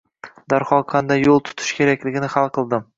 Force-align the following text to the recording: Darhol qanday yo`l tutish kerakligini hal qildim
Darhol 0.53 0.85
qanday 0.95 1.21
yo`l 1.27 1.39
tutish 1.51 1.71
kerakligini 1.81 2.35
hal 2.39 2.55
qildim 2.59 2.89